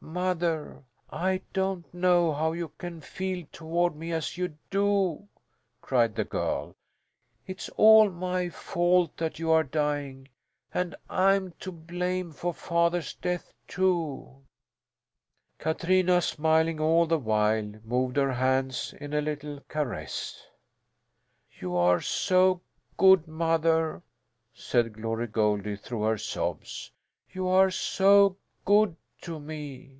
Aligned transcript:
"Mother, 0.00 0.84
I 1.10 1.42
don't 1.52 1.92
know 1.92 2.32
how 2.32 2.52
you 2.52 2.68
can 2.78 3.00
feel 3.00 3.44
toward 3.52 3.94
me 3.96 4.10
as 4.12 4.38
you 4.38 4.56
do!" 4.70 5.28
cried 5.82 6.14
the 6.14 6.24
girl. 6.24 6.76
"It's 7.48 7.68
all 7.70 8.08
my 8.08 8.48
fault 8.48 9.16
that 9.18 9.38
you 9.40 9.50
are 9.50 9.64
dying, 9.64 10.28
and 10.72 10.94
I'm 11.10 11.52
to 11.60 11.70
blame 11.72 12.30
for 12.32 12.54
father's 12.54 13.12
death, 13.14 13.52
too." 13.66 14.36
Katrina, 15.58 16.22
smiling 16.22 16.78
all 16.80 17.06
the 17.06 17.18
while, 17.18 17.70
moved 17.84 18.16
her 18.16 18.32
hands 18.32 18.94
in 19.00 19.12
a 19.12 19.20
little 19.20 19.60
caress. 19.68 20.46
"You 21.60 21.74
are 21.76 22.00
so 22.00 22.62
good, 22.96 23.26
mother," 23.28 24.02
said 24.54 24.92
Glory 24.94 25.26
Goldie 25.26 25.76
through 25.76 26.02
her 26.02 26.18
sobs. 26.18 26.92
"You 27.30 27.48
are 27.48 27.70
so 27.70 28.36
good 28.64 28.96
to 29.20 29.40
me!" 29.40 29.98